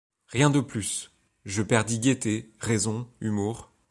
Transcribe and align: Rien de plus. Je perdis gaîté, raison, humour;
Rien 0.29 0.49
de 0.49 0.61
plus. 0.61 1.11
Je 1.45 1.61
perdis 1.61 1.99
gaîté, 1.99 2.51
raison, 2.59 3.07
humour; 3.19 3.71